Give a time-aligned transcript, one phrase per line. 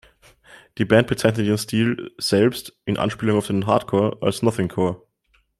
[0.79, 4.99] Die Band bezeichnet ihren Stil selbst, in Anspielung auf den Hardcore, als "Nothing Core".